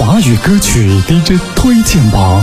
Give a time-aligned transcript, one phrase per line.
[0.00, 2.42] 华语歌曲 DJ 推荐榜，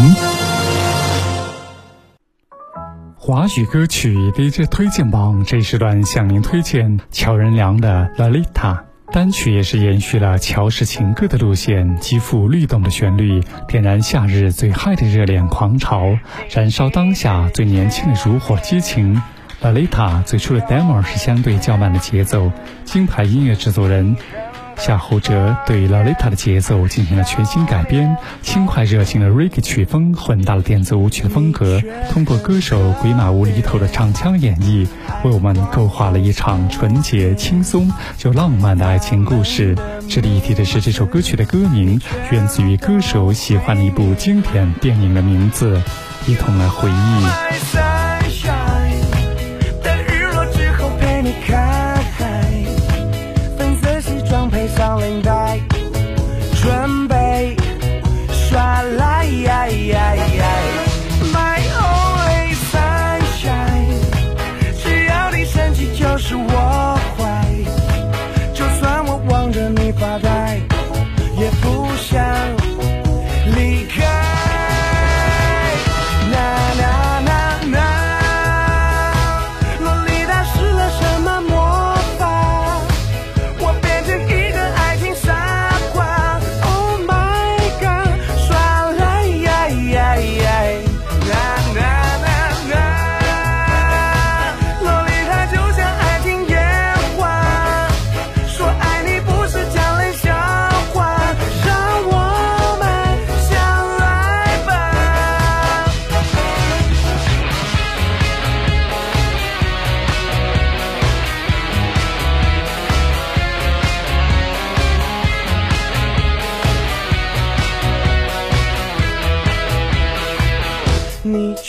[3.17, 8.43] 华语歌曲 DJ 推荐榜这一时段向您推荐乔任梁的《Lalita》
[9.11, 16.15] 单曲，也是延续了乔氏情歌的路线，极富律动的旋律，点燃夏日最嗨的热恋狂潮，
[16.51, 19.19] 燃烧当下最年轻的如火激情。
[19.65, 22.51] 《Lalita》最初的 demo 是相对较慢的节奏，
[22.85, 24.15] 金牌音乐制作人。
[24.77, 34.87] 夏侯哲对《Lalita》的节奏进行了全新改编，轻快热情的 Reggae 曲风混搭了电子舞曲的风格，通过歌手鬼马无厘头的唱腔演绎，
[35.23, 37.91] 为我们勾画了一场纯洁、轻松
[38.23, 39.75] 又浪漫的爱情故事。
[40.07, 41.99] 值得一提的是，这首歌曲的歌名
[42.31, 45.81] 源自于歌手喜欢的一部经典电影的名字，
[46.27, 47.86] 一同来回忆。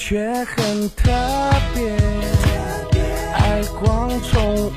[0.08, 1.12] 却很特
[1.74, 1.92] 别，
[3.34, 4.72] 爱光从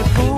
[0.00, 0.29] 也不。